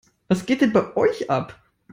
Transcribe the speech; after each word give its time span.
Was 0.29 0.47
geht 0.47 0.61
denn 0.61 0.73
bei 0.73 0.97
euch 0.97 1.29
ab? 1.29 1.61